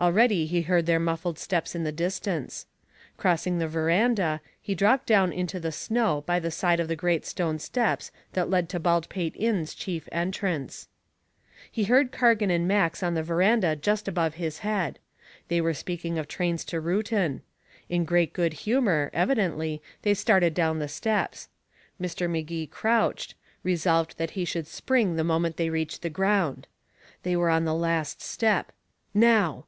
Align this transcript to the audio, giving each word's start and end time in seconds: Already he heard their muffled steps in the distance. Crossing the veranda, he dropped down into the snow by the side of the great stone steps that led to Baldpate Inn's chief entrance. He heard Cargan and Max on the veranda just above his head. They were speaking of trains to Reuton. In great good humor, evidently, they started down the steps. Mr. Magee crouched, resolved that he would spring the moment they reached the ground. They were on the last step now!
Already 0.00 0.46
he 0.46 0.62
heard 0.62 0.86
their 0.86 1.00
muffled 1.00 1.40
steps 1.40 1.74
in 1.74 1.82
the 1.82 1.90
distance. 1.90 2.66
Crossing 3.16 3.58
the 3.58 3.66
veranda, 3.66 4.40
he 4.62 4.72
dropped 4.72 5.06
down 5.08 5.32
into 5.32 5.58
the 5.58 5.72
snow 5.72 6.22
by 6.24 6.38
the 6.38 6.52
side 6.52 6.78
of 6.78 6.86
the 6.86 6.94
great 6.94 7.26
stone 7.26 7.58
steps 7.58 8.12
that 8.34 8.48
led 8.48 8.68
to 8.68 8.78
Baldpate 8.78 9.34
Inn's 9.34 9.74
chief 9.74 10.08
entrance. 10.12 10.86
He 11.68 11.82
heard 11.82 12.12
Cargan 12.12 12.48
and 12.48 12.68
Max 12.68 13.02
on 13.02 13.14
the 13.14 13.24
veranda 13.24 13.74
just 13.74 14.06
above 14.06 14.34
his 14.34 14.58
head. 14.60 15.00
They 15.48 15.60
were 15.60 15.74
speaking 15.74 16.16
of 16.16 16.28
trains 16.28 16.64
to 16.66 16.80
Reuton. 16.80 17.40
In 17.88 18.04
great 18.04 18.32
good 18.32 18.52
humor, 18.52 19.10
evidently, 19.12 19.82
they 20.02 20.14
started 20.14 20.54
down 20.54 20.78
the 20.78 20.86
steps. 20.86 21.48
Mr. 22.00 22.30
Magee 22.30 22.68
crouched, 22.68 23.34
resolved 23.64 24.16
that 24.16 24.30
he 24.36 24.46
would 24.54 24.68
spring 24.68 25.16
the 25.16 25.24
moment 25.24 25.56
they 25.56 25.70
reached 25.70 26.02
the 26.02 26.08
ground. 26.08 26.68
They 27.24 27.34
were 27.34 27.50
on 27.50 27.64
the 27.64 27.74
last 27.74 28.22
step 28.22 28.70
now! 29.12 29.64